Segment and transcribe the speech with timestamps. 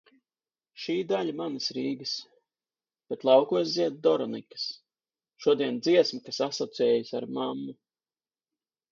[0.83, 2.13] Šī daļa manas Rīgas.
[3.11, 4.63] Bet laukos zied doronikas.
[5.45, 7.77] Šodien dziesma, kas asociējas ar mammu.